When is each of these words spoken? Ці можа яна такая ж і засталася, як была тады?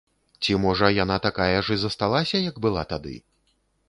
Ці 0.45 0.55
можа 0.61 0.87
яна 1.03 1.17
такая 1.25 1.59
ж 1.67 1.75
і 1.79 1.81
засталася, 1.83 2.39
як 2.49 2.57
была 2.65 2.83
тады? 2.95 3.15